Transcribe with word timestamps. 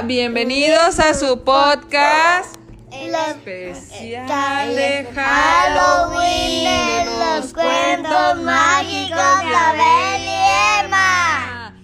Hola, 0.00 0.06
bienvenidos 0.06 0.98
a 0.98 1.12
su 1.12 1.44
podcast 1.44 2.56
especial 2.90 4.74
de 4.74 5.06
Halloween 5.14 6.64
de 6.64 7.04
los 7.04 7.52
cuentos 7.52 8.42
mágicos 8.42 9.18
de 9.18 9.54
Abel 9.54 10.22
y 10.22 10.86
Emma. 10.86 11.74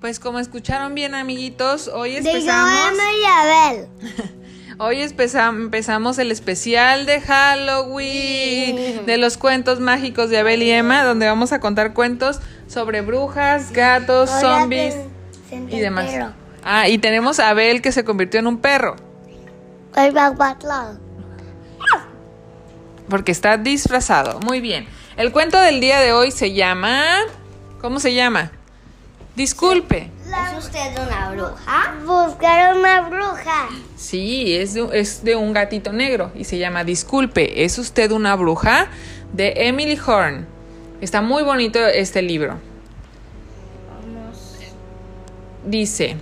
Pues 0.00 0.18
como 0.18 0.38
escucharon 0.38 0.94
bien, 0.94 1.14
amiguitos, 1.14 1.88
hoy 1.88 2.16
empezamos. 2.16 2.94
y 3.20 3.24
Abel. 3.26 3.88
Hoy 4.78 5.02
empezamos 5.02 6.18
el 6.18 6.32
especial 6.32 7.04
de 7.04 7.20
Halloween 7.20 9.04
de 9.04 9.18
los 9.18 9.36
cuentos 9.36 9.78
mágicos 9.78 10.30
de 10.30 10.38
Abel 10.38 10.62
y 10.62 10.70
Emma, 10.70 11.04
donde 11.04 11.26
vamos 11.26 11.52
a 11.52 11.60
contar 11.60 11.92
cuentos 11.92 12.40
sobre 12.66 13.02
brujas, 13.02 13.72
gatos, 13.72 14.30
zombies 14.40 14.96
y 15.68 15.80
demás. 15.80 16.32
Ah, 16.64 16.88
y 16.88 16.98
tenemos 16.98 17.40
a 17.40 17.50
Abel 17.50 17.82
que 17.82 17.92
se 17.92 18.04
convirtió 18.04 18.40
en 18.40 18.46
un 18.46 18.58
perro. 18.58 18.96
Porque 23.08 23.32
está 23.32 23.58
disfrazado. 23.58 24.40
Muy 24.40 24.60
bien. 24.60 24.86
El 25.16 25.32
cuento 25.32 25.60
del 25.60 25.80
día 25.80 26.00
de 26.00 26.12
hoy 26.12 26.30
se 26.30 26.52
llama... 26.52 27.18
¿Cómo 27.80 27.98
se 27.98 28.14
llama? 28.14 28.52
Disculpe. 29.34 30.10
¿Es 30.32 30.64
usted 30.64 30.92
una 30.98 31.30
bruja? 31.30 31.94
Buscar 32.06 32.76
una 32.76 33.00
bruja. 33.08 33.68
Sí, 33.96 34.54
es 34.54 34.74
de, 34.74 34.88
es 34.92 35.24
de 35.24 35.36
un 35.36 35.52
gatito 35.52 35.92
negro 35.92 36.30
y 36.34 36.44
se 36.44 36.58
llama 36.58 36.84
Disculpe, 36.84 37.64
¿es 37.64 37.78
usted 37.78 38.10
una 38.12 38.36
bruja? 38.36 38.86
De 39.32 39.52
Emily 39.56 39.98
Horn. 40.04 40.46
Está 41.00 41.20
muy 41.20 41.42
bonito 41.42 41.78
este 41.80 42.22
libro. 42.22 42.58
Dice, 45.64 46.16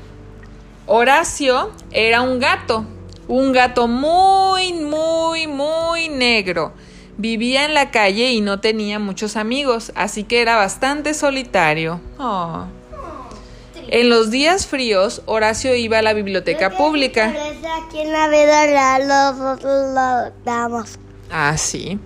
Horacio 0.93 1.71
era 1.93 2.21
un 2.21 2.41
gato, 2.41 2.85
un 3.29 3.53
gato 3.53 3.87
muy, 3.87 4.73
muy, 4.73 5.47
muy 5.47 6.09
negro. 6.09 6.73
Vivía 7.17 7.65
en 7.65 7.75
la 7.75 7.93
calle 7.93 8.33
y 8.33 8.41
no 8.41 8.59
tenía 8.59 8.99
muchos 8.99 9.37
amigos, 9.37 9.93
así 9.95 10.25
que 10.25 10.43
era 10.43 10.57
bastante 10.57 11.15
solitario. 11.15 12.01
Oh. 12.19 12.65
En 13.87 14.09
los 14.09 14.33
días 14.33 14.67
fríos, 14.67 15.23
Horacio 15.27 15.77
iba 15.77 15.99
a 15.99 16.03
la 16.03 16.13
biblioteca 16.13 16.71
pública. 16.71 17.33
Aquí 17.87 18.01
en 18.01 18.11
la 18.11 18.27
vida 18.27 18.67
real 18.67 19.07
lo 19.07 20.33
damos. 20.45 20.99
Ah, 21.31 21.57
sí. 21.57 22.01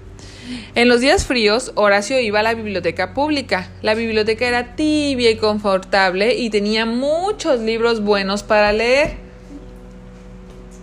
En 0.75 0.89
los 0.89 1.01
días 1.01 1.27
fríos, 1.27 1.73
Horacio 1.75 2.21
iba 2.21 2.41
a 2.41 2.43
la 2.43 2.55
biblioteca 2.55 3.15
pública. 3.15 3.71
La 3.83 3.95
biblioteca 3.95 4.47
era 4.47 4.77
tibia 4.77 5.31
y 5.31 5.37
confortable 5.37 6.35
y 6.35 6.51
tenía 6.51 6.87
muchos 6.87 7.61
libros 7.61 8.03
buenos 8.03 8.43
para 8.43 8.73
leer. 8.73 9.17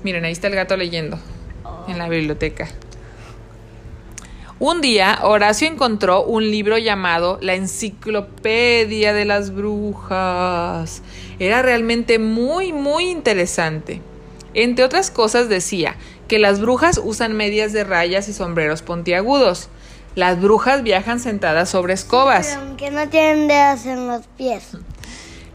Miren, 0.03 0.25
ahí 0.25 0.31
está 0.31 0.47
el 0.47 0.55
gato 0.55 0.75
leyendo 0.77 1.19
en 1.87 1.97
la 1.97 2.09
biblioteca. 2.09 2.67
Un 4.57 4.79
día, 4.79 5.19
Horacio 5.23 5.67
encontró 5.67 6.23
un 6.23 6.51
libro 6.51 6.77
llamado 6.77 7.39
La 7.41 7.55
Enciclopedia 7.55 9.11
de 9.11 9.25
las 9.25 9.53
Brujas. 9.53 11.01
Era 11.39 11.63
realmente 11.63 12.19
muy, 12.19 12.71
muy 12.71 13.09
interesante. 13.09 14.01
Entre 14.53 14.85
otras 14.85 15.09
cosas 15.09 15.49
decía 15.49 15.95
que 16.27 16.39
las 16.39 16.59
brujas 16.59 17.00
usan 17.03 17.33
medias 17.33 17.73
de 17.73 17.83
rayas 17.83 18.27
y 18.27 18.33
sombreros 18.33 18.81
pontiagudos. 18.81 19.69
Las 20.16 20.41
brujas 20.41 20.83
viajan 20.83 21.19
sentadas 21.19 21.69
sobre 21.69 21.94
escobas. 21.94 22.55
aunque 22.55 22.91
no 22.91 23.08
tienen 23.08 23.47
dedos 23.47 23.86
en 23.86 24.08
los 24.08 24.28
pies. 24.38 24.78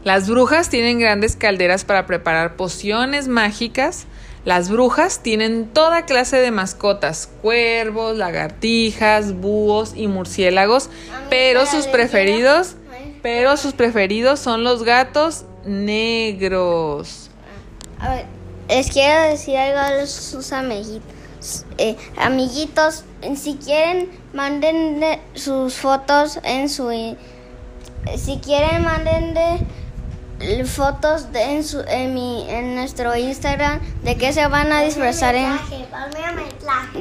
Las 0.03 0.29
brujas 0.29 0.69
tienen 0.69 0.99
grandes 0.99 1.35
calderas 1.35 1.83
para 1.83 2.05
preparar 2.05 2.55
pociones 2.55 3.27
mágicas. 3.27 4.05
Las 4.45 4.69
brujas 4.69 5.21
tienen 5.21 5.67
toda 5.67 6.05
clase 6.05 6.37
de 6.37 6.51
mascotas, 6.51 7.29
cuervos, 7.41 8.15
lagartijas, 8.15 9.33
búhos 9.33 9.91
y 9.95 10.07
murciélagos, 10.07 10.89
pero 11.29 11.65
sus 11.65 11.87
preferidos, 11.87 12.75
pero 13.21 13.57
sus 13.57 13.73
preferidos 13.73 14.39
son 14.39 14.63
los 14.63 14.83
gatos 14.83 15.43
negros. 15.65 17.29
A 17.99 18.09
ver, 18.11 18.36
les 18.67 18.89
quiero 18.91 19.29
decir 19.29 19.57
algo 19.57 19.79
a 19.79 20.05
sus 20.05 20.51
amiguitos. 20.51 21.17
Eh, 21.77 21.95
amiguitos, 22.17 23.03
si 23.35 23.55
quieren, 23.55 24.09
manden 24.33 25.01
sus 25.33 25.75
fotos 25.75 26.39
en 26.43 26.67
su... 26.67 26.89
si 28.17 28.37
quieren, 28.37 28.83
manden 28.83 29.33
de 29.33 29.65
fotos 30.65 31.31
de, 31.31 31.41
en, 31.41 31.63
su, 31.63 31.81
en, 31.81 32.13
mi, 32.13 32.45
en 32.49 32.75
nuestro 32.75 33.15
Instagram 33.15 33.79
de 34.03 34.17
que 34.17 34.33
se 34.33 34.47
van 34.47 34.71
a 34.71 34.81
disfrazar 34.81 35.35
en, 35.35 35.57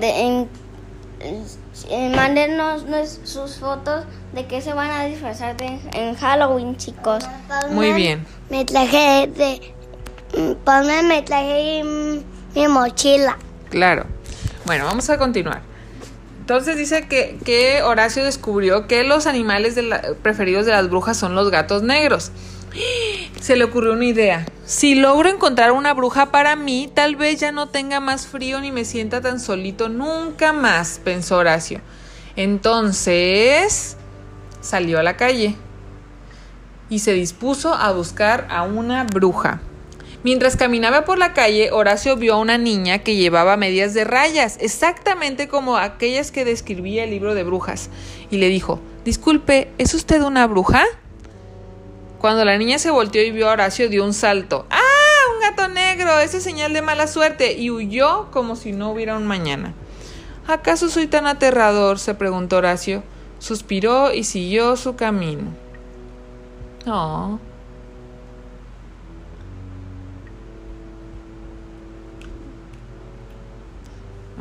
de, 0.00 0.48
en, 1.90 2.12
mándenos 2.14 2.84
sus 3.24 3.56
fotos 3.56 4.04
de 4.32 4.46
que 4.46 4.60
se 4.60 4.72
van 4.72 4.90
a 4.90 5.04
disfrazar 5.04 5.56
de, 5.56 5.78
en 5.92 6.14
Halloween 6.14 6.76
chicos. 6.76 7.24
Muy 7.70 7.92
bien. 7.92 8.26
me 8.48 8.64
traje 8.64 9.26
de 9.26 9.75
ponme 10.64 11.02
me 11.02 11.22
traje 11.22 11.82
mi 12.54 12.68
mochila 12.68 13.38
claro 13.70 14.06
bueno 14.64 14.84
vamos 14.84 15.08
a 15.10 15.18
continuar 15.18 15.62
entonces 16.40 16.76
dice 16.76 17.08
que, 17.08 17.38
que 17.44 17.82
Horacio 17.82 18.22
descubrió 18.22 18.86
que 18.86 19.02
los 19.02 19.26
animales 19.26 19.76
preferidos 20.22 20.64
de 20.64 20.72
las 20.72 20.88
brujas 20.88 21.16
son 21.16 21.34
los 21.34 21.50
gatos 21.50 21.82
negros 21.82 22.30
se 23.40 23.56
le 23.56 23.64
ocurrió 23.64 23.92
una 23.92 24.04
idea. 24.04 24.46
Si 24.64 24.94
logro 24.94 25.28
encontrar 25.28 25.72
una 25.72 25.94
bruja 25.94 26.26
para 26.26 26.56
mí, 26.56 26.90
tal 26.92 27.16
vez 27.16 27.40
ya 27.40 27.52
no 27.52 27.68
tenga 27.68 28.00
más 28.00 28.26
frío 28.26 28.60
ni 28.60 28.72
me 28.72 28.84
sienta 28.84 29.20
tan 29.20 29.40
solito 29.40 29.88
nunca 29.88 30.52
más, 30.52 31.00
pensó 31.02 31.36
Horacio. 31.38 31.80
Entonces 32.34 33.96
salió 34.60 34.98
a 34.98 35.02
la 35.02 35.16
calle 35.16 35.56
y 36.88 36.98
se 37.00 37.12
dispuso 37.12 37.74
a 37.74 37.92
buscar 37.92 38.46
a 38.50 38.62
una 38.62 39.04
bruja. 39.04 39.60
Mientras 40.22 40.56
caminaba 40.56 41.04
por 41.04 41.18
la 41.18 41.32
calle, 41.32 41.70
Horacio 41.70 42.16
vio 42.16 42.34
a 42.34 42.38
una 42.38 42.58
niña 42.58 42.98
que 43.00 43.16
llevaba 43.16 43.56
medias 43.56 43.94
de 43.94 44.04
rayas, 44.04 44.58
exactamente 44.60 45.48
como 45.48 45.76
aquellas 45.76 46.30
que 46.30 46.44
describía 46.44 47.04
el 47.04 47.10
libro 47.10 47.34
de 47.34 47.44
brujas, 47.44 47.90
y 48.30 48.38
le 48.38 48.48
dijo, 48.48 48.80
Disculpe, 49.04 49.68
¿es 49.78 49.94
usted 49.94 50.20
una 50.22 50.48
bruja? 50.48 50.84
Cuando 52.18 52.44
la 52.44 52.58
niña 52.58 52.80
se 52.80 52.90
volteó 52.90 53.22
y 53.22 53.30
vio 53.30 53.48
a 53.48 53.52
Horacio, 53.52 53.88
dio 53.88 54.04
un 54.04 54.14
salto. 54.14 54.66
¡Ah! 54.68 54.80
¡Un 55.32 55.40
gato 55.42 55.68
negro! 55.68 56.18
Ese 56.18 56.38
es 56.38 56.42
señal 56.42 56.72
de 56.72 56.82
mala 56.82 57.06
suerte. 57.06 57.52
Y 57.52 57.70
huyó 57.70 58.32
como 58.32 58.56
si 58.56 58.72
no 58.72 58.90
hubiera 58.90 59.16
un 59.16 59.24
mañana. 59.24 59.74
¿Acaso 60.48 60.88
soy 60.88 61.06
tan 61.06 61.28
aterrador? 61.28 62.00
se 62.00 62.14
preguntó 62.14 62.56
Horacio. 62.56 63.04
Suspiró 63.38 64.12
y 64.12 64.24
siguió 64.24 64.76
su 64.76 64.96
camino. 64.96 65.52
Oh. 66.86 67.38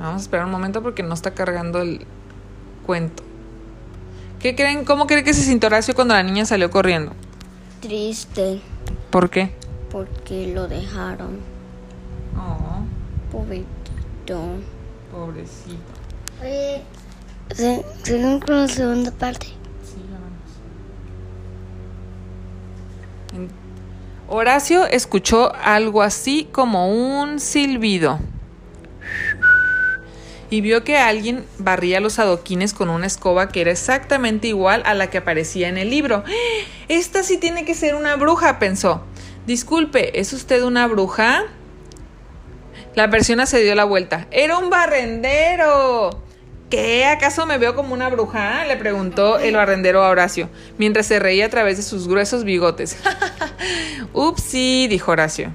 Vamos 0.06 0.22
a 0.22 0.26
esperar 0.26 0.46
un 0.46 0.52
momento 0.52 0.84
porque 0.84 1.02
no 1.02 1.16
está 1.16 1.32
cargando 1.32 1.82
el 1.82 2.06
cuento. 2.86 3.24
¿Qué 4.40 4.56
creen? 4.56 4.86
¿Cómo 4.86 5.08
creen 5.08 5.26
que 5.26 5.34
se 5.34 5.42
sintió 5.42 5.66
Horacio 5.66 5.96
cuando 5.96 6.14
la 6.14 6.22
niña 6.22 6.46
salió 6.46 6.70
corriendo? 6.70 7.12
triste. 7.82 8.62
¿Por 9.10 9.32
qué? 9.32 9.52
Porque 9.92 10.54
lo 10.54 10.68
dejaron. 10.68 11.40
Oh. 12.38 12.84
Pobrecito. 13.32 14.40
Pobrecito. 15.12 15.76
Oye, 16.42 16.84
¿siguen 18.04 18.40
con 18.42 18.62
la 18.62 18.68
segunda 18.68 19.10
parte? 19.10 19.48
Sí, 19.84 20.04
vamos. 23.34 23.50
Horacio 24.28 24.86
escuchó 24.86 25.52
algo 25.56 26.04
así 26.04 26.48
como 26.52 26.90
un 26.90 27.40
silbido 27.40 28.20
y 30.50 30.62
vio 30.62 30.84
que 30.84 30.98
alguien 30.98 31.46
barría 31.58 32.00
los 32.00 32.20
adoquines 32.20 32.74
con 32.74 32.90
una 32.90 33.08
escoba 33.08 33.50
que 33.50 33.62
era 33.62 33.72
exactamente 33.72 34.48
igual 34.48 34.84
a 34.86 34.94
la 34.94 35.10
que 35.10 35.18
aparecía 35.18 35.70
en 35.70 35.78
el 35.78 35.90
libro. 35.90 36.24
Esta 36.88 37.24
sí 37.24 37.38
tiene 37.38 37.66
que 37.66 37.74
ser 37.74 37.96
una 37.96 38.16
bruja, 38.16 38.60
pensó. 38.60 39.04
Disculpe, 39.48 40.20
¿es 40.20 40.34
usted 40.34 40.64
una 40.64 40.88
bruja? 40.88 41.44
La 42.96 43.10
persona 43.10 43.46
se 43.46 43.62
dio 43.62 43.76
la 43.76 43.84
vuelta. 43.84 44.28
Era 44.32 44.58
un 44.58 44.70
barrendero. 44.70 46.22
¿Qué? 46.70 47.06
¿Acaso 47.06 47.46
me 47.46 47.58
veo 47.58 47.76
como 47.76 47.94
una 47.94 48.10
bruja? 48.10 48.66
Le 48.66 48.78
preguntó 48.78 49.38
el 49.38 49.56
barrendero 49.56 50.04
a 50.04 50.10
Horacio, 50.10 50.50
mientras 50.78 51.06
se 51.06 51.20
reía 51.20 51.46
a 51.46 51.50
través 51.50 51.78
de 51.78 51.84
sus 51.84 52.08
gruesos 52.08 52.44
bigotes. 52.44 52.98
Upsi, 54.14 54.88
dijo 54.88 55.12
Horacio. 55.12 55.54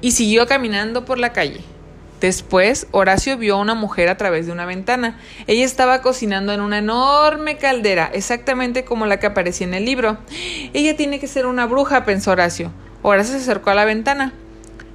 Y 0.00 0.12
siguió 0.12 0.46
caminando 0.46 1.04
por 1.04 1.18
la 1.18 1.32
calle. 1.32 1.60
Después, 2.24 2.86
Horacio 2.90 3.36
vio 3.36 3.56
a 3.56 3.60
una 3.60 3.74
mujer 3.74 4.08
a 4.08 4.16
través 4.16 4.46
de 4.46 4.52
una 4.52 4.64
ventana. 4.64 5.20
Ella 5.46 5.66
estaba 5.66 6.00
cocinando 6.00 6.54
en 6.54 6.62
una 6.62 6.78
enorme 6.78 7.58
caldera, 7.58 8.10
exactamente 8.14 8.82
como 8.82 9.04
la 9.04 9.18
que 9.18 9.26
aparecía 9.26 9.66
en 9.66 9.74
el 9.74 9.84
libro. 9.84 10.16
Ella 10.72 10.96
tiene 10.96 11.20
que 11.20 11.26
ser 11.26 11.44
una 11.44 11.66
bruja, 11.66 12.06
pensó 12.06 12.30
Horacio. 12.30 12.72
Horacio 13.02 13.34
se 13.34 13.42
acercó 13.42 13.68
a 13.68 13.74
la 13.74 13.84
ventana. 13.84 14.32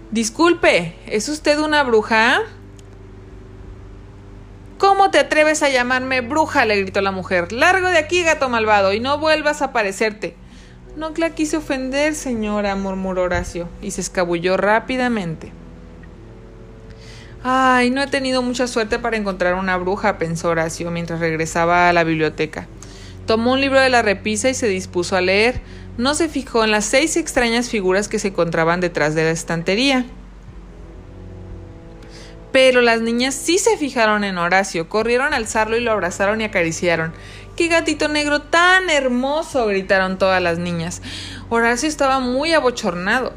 Disculpe, 0.10 0.96
¿es 1.06 1.30
usted 1.30 1.60
una 1.60 1.84
bruja? 1.84 2.40
¿Cómo 4.80 5.12
te 5.12 5.20
atreves 5.20 5.62
a 5.62 5.70
llamarme 5.70 6.22
bruja? 6.22 6.66
le 6.66 6.82
gritó 6.82 7.00
la 7.02 7.12
mujer. 7.12 7.52
Largo 7.52 7.90
de 7.90 8.00
aquí, 8.00 8.24
gato 8.24 8.50
malvado, 8.50 8.92
y 8.92 9.02
no 9.02 9.20
vuelvas 9.20 9.62
a 9.62 9.66
aparecerte. 9.66 10.36
No 10.96 11.12
la 11.16 11.30
quise 11.36 11.58
ofender, 11.58 12.16
señora, 12.16 12.76
murmuró 12.76 13.22
Horacio, 13.22 13.70
y 13.84 13.92
se 13.92 14.02
escabulló 14.02 14.58
rápidamente. 14.58 15.52
Ay, 17.44 17.90
no 17.90 18.02
he 18.02 18.08
tenido 18.08 18.42
mucha 18.42 18.68
suerte 18.68 19.00
para 19.00 19.16
encontrar 19.16 19.54
una 19.54 19.78
bruja, 19.78 20.18
pensó 20.18 20.50
Horacio 20.50 20.92
mientras 20.92 21.22
regresaba 21.22 21.88
a 21.88 21.94
la 21.94 22.04
biblioteca. 22.04 22.68
Tomó 23.26 23.54
un 23.54 23.62
libro 23.62 23.80
de 23.80 23.90
la 23.90 24.02
repisa 24.02 24.50
y 24.50 24.54
se 24.54 24.68
dispuso 24.68 25.16
a 25.16 25.22
leer. 25.22 25.62
No 25.98 26.16
se 26.16 26.28
fijó 26.28 26.64
en 26.64 26.72
las 26.72 26.86
seis 26.86 27.16
extrañas 27.16 27.70
figuras 27.70 28.10
que 28.10 28.20
se 28.20 28.30
encontraban 28.30 28.82
detrás 28.82 29.16
de 29.16 29.24
la 29.24 29.32
estantería. 29.32 30.06
Pero 32.52 32.82
las 32.82 33.02
niñas 33.02 33.36
sí 33.36 33.58
se 33.58 33.78
fijaron 33.78 34.24
en 34.24 34.38
Horacio, 34.38 34.90
corrieron 34.90 35.34
a 35.34 35.38
alzarlo 35.38 35.78
y 35.78 35.82
lo 35.82 35.92
abrazaron 35.92 36.42
y 36.42 36.46
acariciaron. 36.46 37.14
¡Qué 37.56 37.68
gatito 37.68 38.08
negro 38.08 38.42
tan 38.42 38.90
hermoso! 38.90 39.68
gritaron 39.68 40.18
todas 40.18 40.42
las 40.42 40.58
niñas. 40.58 41.02
Horacio 41.50 41.88
estaba 41.88 42.20
muy 42.20 42.54
abochornado. 42.54 43.34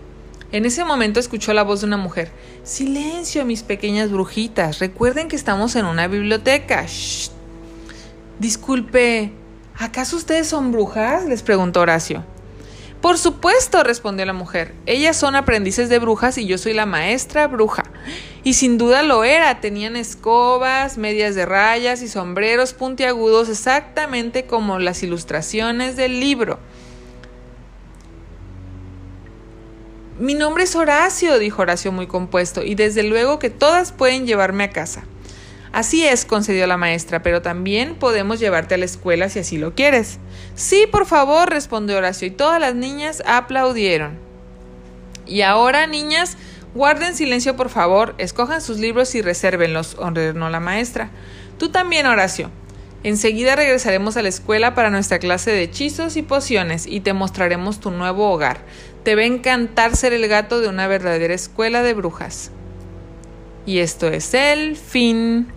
En 0.53 0.67
ese 0.67 0.85
momento 0.85 1.19
escuchó 1.19 1.55
la 1.55 1.63
voz 1.63 1.81
de 1.81 1.87
una 1.87 1.97
mujer. 1.97 2.31
Silencio, 2.63 3.47
mis 3.47 3.63
pequeñas 3.63 4.11
brujitas. 4.13 4.81
Recuerden 4.81 5.29
que 5.29 5.37
estamos 5.37 5.75
en 5.77 5.87
una 5.87 6.09
biblioteca. 6.09 6.85
Shh. 6.87 7.31
Disculpe, 8.39 9.33
¿acaso 9.79 10.17
ustedes 10.17 10.47
son 10.47 10.71
brujas? 10.71 11.25
les 11.25 11.43
preguntó 11.43 11.81
Horacio. 11.81 12.23
Por 13.01 13.17
supuesto, 13.17 13.83
respondió 13.83 14.27
la 14.27 14.35
mujer. 14.35 14.75
Ellas 14.85 15.17
son 15.17 15.37
aprendices 15.37 15.89
de 15.89 15.99
brujas 15.99 16.37
y 16.37 16.47
yo 16.47 16.59
soy 16.59 16.75
la 16.75 16.85
maestra 16.85 17.47
bruja. 17.47 17.85
Y 18.45 18.53
sin 18.53 18.77
duda 18.77 19.03
lo 19.03 19.25
era. 19.25 19.59
Tenían 19.61 19.97
escobas, 19.97 20.99
medias 20.99 21.35
de 21.35 21.47
rayas 21.47 22.03
y 22.03 22.09
sombreros 22.09 22.75
puntiagudos 22.75 23.49
exactamente 23.49 24.45
como 24.45 24.79
las 24.79 25.03
ilustraciones 25.03 25.97
del 25.97 26.21
libro. 26.21 26.59
Mi 30.23 30.35
nombre 30.35 30.63
es 30.63 30.77
Horacio, 30.77 31.41
dijo 31.41 31.63
Horacio 31.63 31.91
muy 31.91 32.07
compuesto, 32.07 32.63
y 32.63 32.77
desde 32.77 33.03
luego 33.03 33.41
que 33.41 33.51
todas 33.51 33.91
pueden 33.91 34.25
llevarme 34.25 34.63
a 34.63 34.71
casa. 34.71 35.03
Así 35.73 36.07
es, 36.07 36.25
concedió 36.25 36.69
la 36.69 36.77
maestra, 36.77 37.25
pero 37.25 37.43
también 37.43 37.97
podemos 37.97 38.39
llevarte 38.39 38.77
a 38.77 38.79
la 38.79 38.85
escuela 38.85 39.29
si 39.29 39.41
así 39.41 39.59
lo 39.59 39.75
quieres. 39.75 40.21
Sí, 40.55 40.87
por 40.89 41.07
favor, 41.07 41.51
respondió 41.51 41.97
Horacio, 41.97 42.29
y 42.29 42.31
todas 42.31 42.61
las 42.61 42.77
niñas 42.77 43.21
aplaudieron. 43.27 44.17
Y 45.27 45.41
ahora, 45.41 45.89
niñas, 45.89 46.37
guarden 46.73 47.17
silencio, 47.17 47.57
por 47.57 47.69
favor, 47.69 48.15
escojan 48.19 48.61
sus 48.61 48.79
libros 48.79 49.17
y 49.17 49.23
resérvenlos, 49.23 49.97
ordenó 49.99 50.51
la 50.51 50.61
maestra. 50.61 51.11
Tú 51.59 51.71
también, 51.71 52.07
Horacio. 52.07 52.49
Enseguida 53.05 53.57
regresaremos 53.57 54.17
a 54.17 54.23
la 54.23 54.29
escuela 54.29 54.75
para 54.75 54.91
nuestra 54.91 55.19
clase 55.19 55.51
de 55.51 55.63
hechizos 55.63 56.17
y 56.17 56.23
pociones 56.23 56.87
y 56.87 57.01
te 57.01 57.13
mostraremos 57.13 57.81
tu 57.81 57.91
nuevo 57.91 58.31
hogar. 58.31 58.59
Te 59.03 59.17
va 59.17 59.23
a 59.23 59.25
encantar 59.27 59.97
ser 59.97 60.13
el 60.13 60.29
gato 60.29 60.61
de 60.61 60.69
una 60.69 60.87
verdadera 60.87 61.35
escuela 61.35 61.83
de 61.83 61.95
brujas. 61.95 62.53
Y 63.67 63.79
esto 63.79 64.07
es 64.07 64.35
el 64.35 64.77
fin. 64.77 65.49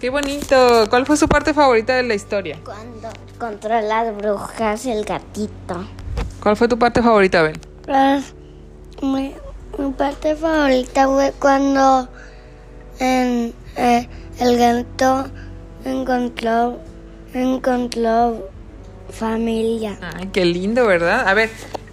¡Qué 0.00 0.10
bonito! 0.10 0.86
¿Cuál 0.90 1.06
fue 1.06 1.16
su 1.16 1.28
parte 1.28 1.54
favorita 1.54 1.94
de 1.94 2.02
la 2.02 2.14
historia? 2.14 2.58
Cuando 2.62 3.08
contra 3.38 3.80
las 3.80 4.14
brujas 4.14 4.84
el 4.84 5.04
gatito. 5.04 5.86
¿Cuál 6.42 6.56
fue 6.56 6.68
tu 6.68 6.78
parte 6.78 7.02
favorita, 7.02 7.42
Ben? 7.42 7.58
Pues, 7.86 8.34
mi, 9.02 9.34
mi 9.78 9.92
parte 9.92 10.36
favorita 10.36 11.08
fue 11.08 11.32
cuando 11.38 12.08
en, 12.98 13.54
eh, 13.76 14.08
el 14.38 14.58
gato 14.58 15.30
encontró, 15.90 16.78
encontró 17.32 18.48
familia. 19.10 19.98
Ay, 20.16 20.28
qué 20.32 20.44
lindo, 20.44 20.86
¿verdad? 20.86 21.26
A 21.28 21.34
ver, 21.34 21.50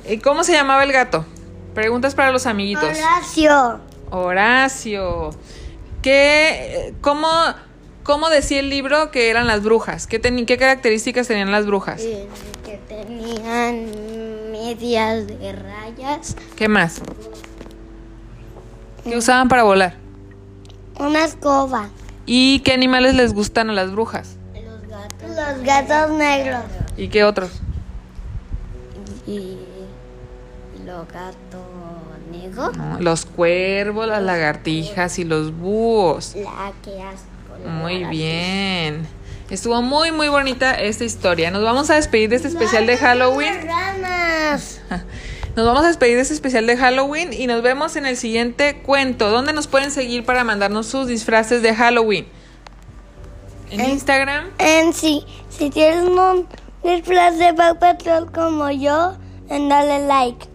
¿y 0.10 0.18
¿cómo 0.18 0.44
se 0.44 0.54
llamaba 0.54 0.84
el 0.84 0.92
gato? 0.92 1.26
Preguntas 1.74 2.16
para 2.16 2.32
los 2.32 2.46
amiguitos. 2.46 2.84
Horacio. 2.86 3.80
Horacio. 4.12 5.30
¿Qué, 6.02 6.94
cómo, 7.02 7.28
cómo 8.04 8.30
decía 8.30 8.60
el 8.60 8.70
libro 8.70 9.10
que 9.12 9.30
eran 9.30 9.48
las 9.48 9.64
brujas? 9.64 10.06
¿Qué, 10.08 10.20
qué 10.20 10.58
características 10.58 11.28
tenían 11.28 11.52
las 11.52 11.66
brujas? 11.66 12.02
eh, 12.02 12.28
Que 12.66 12.78
tenían 12.88 14.52
medias 14.52 15.28
de 15.28 15.54
rayas. 15.54 16.36
¿Qué 16.56 16.68
más? 16.68 17.02
¿Qué 19.04 19.18
usaban 19.18 19.48
para 19.50 19.64
volar? 19.64 19.96
Una 21.00 21.26
escoba. 21.26 21.90
¿Y 22.26 22.60
qué 22.62 22.74
animales 22.74 23.16
les 23.16 23.34
gustan 23.34 23.70
a 23.70 23.74
las 23.74 23.92
brujas? 23.92 24.38
Los 24.54 24.82
gatos. 24.88 25.30
Los 25.30 25.66
gatos 25.66 26.18
negros. 26.18 26.64
¿Y 26.98 27.08
qué 27.10 27.24
otros? 27.24 27.52
Y 29.28 29.58
los 30.86 31.08
gatos 31.08 31.62
negros. 32.32 32.78
No, 32.78 33.00
los 33.00 33.26
cuervos, 33.26 34.08
las 34.08 34.24
lagartijas 34.24 35.20
y 35.20 35.24
los 35.24 35.56
búhos. 35.56 36.36
La 36.36 36.72
que 36.84 37.02
asco. 37.02 37.28
Muy 37.68 38.04
bien. 38.06 39.06
Estuvo 39.50 39.82
muy, 39.82 40.12
muy 40.12 40.30
bonita 40.30 40.74
esta 40.74 41.04
historia. 41.04 41.52
Nos 41.52 41.64
vamos 41.64 41.90
a 41.90 41.96
despedir 41.96 42.30
de 42.30 42.38
este 42.38 42.48
especial 42.48 42.86
de 42.88 42.98
Halloween. 42.98 43.68
ranas. 43.68 44.82
Nos 45.56 45.66
vamos 45.68 45.84
a 45.84 45.88
despedir 45.88 46.16
de 46.16 46.22
este 46.24 46.34
especial 46.34 46.66
de 46.66 46.76
Halloween 46.78 47.32
y 47.32 47.46
nos 47.46 47.62
vemos 47.62 47.96
en 47.96 48.06
el 48.08 48.18
siguiente 48.18 48.78
cuento. 48.82 49.30
¿Dónde 49.30 49.54
nos 49.54 49.68
pueden 49.68 49.92
seguir 49.92 50.26
para 50.26 50.44
mandarnos 50.44 50.88
sus 50.88 51.06
disfraces 51.08 51.62
de 51.62 51.76
Halloween? 51.76 52.26
En 53.70 53.80
En- 53.82 53.90
Instagram. 53.92 54.46
En 54.58 54.94
sí, 54.94 55.24
si 55.50 55.70
tienes 55.70 56.04
un 56.06 56.48
disfraz 56.84 57.38
de 57.38 57.54
Paw 57.54 57.78
Patrol 57.78 58.32
como 58.32 58.72
yo, 58.72 59.16
en 59.50 59.70
dale 59.70 60.08
like. 60.08 60.48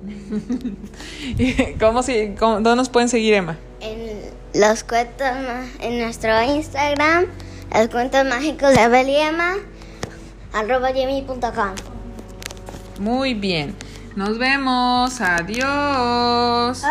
¿Cómo, 1.81 2.03
si, 2.03 2.35
cómo- 2.39 2.55
¿Dónde 2.55 2.77
nos 2.77 2.89
pueden 2.89 3.09
seguir, 3.09 3.35
Emma? 3.35 3.57
En 3.81 4.21
los 4.55 4.83
cuentos, 4.83 5.29
en 5.81 5.99
nuestro 6.01 6.43
Instagram, 6.43 7.27
los 7.73 7.89
cuentos 7.89 8.25
mágicos 8.25 8.75
de 8.75 8.81
Abel 8.81 9.09
y 9.09 9.17
Emma, 9.17 9.55
arroba. 10.53 10.91
Muy 12.99 13.35
bien. 13.35 13.77
Nos 14.19 14.37
vemos. 14.37 15.21
Adiós. 15.21 16.83